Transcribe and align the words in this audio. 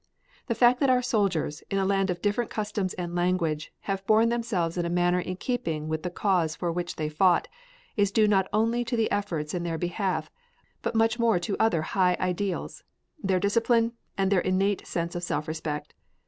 The 0.47 0.55
fact 0.55 0.79
that 0.79 0.89
our 0.89 1.03
soldiers, 1.03 1.61
in 1.69 1.77
a 1.77 1.85
land 1.85 2.09
of 2.09 2.23
different 2.23 2.49
customs 2.49 2.95
and 2.95 3.13
language, 3.13 3.71
have 3.81 4.03
borne 4.07 4.29
themselves 4.29 4.75
in 4.75 4.83
a 4.83 4.89
manner 4.89 5.19
in 5.19 5.35
keeping 5.35 5.87
with 5.89 6.01
the 6.01 6.09
cause 6.09 6.55
for 6.55 6.71
which 6.71 6.95
they 6.95 7.07
fought, 7.07 7.47
is 7.95 8.09
due 8.11 8.27
not 8.27 8.47
only 8.51 8.83
to 8.83 8.97
the 8.97 9.11
efforts 9.11 9.53
in 9.53 9.61
their 9.61 9.77
behalf 9.77 10.31
but 10.81 10.95
much 10.95 11.19
more 11.19 11.37
to 11.37 11.55
other 11.59 11.83
high 11.83 12.17
ideals, 12.19 12.83
their 13.21 13.39
discipline, 13.39 13.93
and 14.17 14.31
their 14.31 14.41
innate 14.41 14.87
sense 14.87 15.13
of 15.13 15.21
self 15.21 15.47
respect. 15.47 15.93